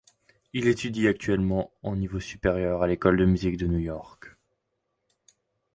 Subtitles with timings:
[0.53, 4.35] Il étudie actuellement en niveau supérieur à l'école de musique de New York.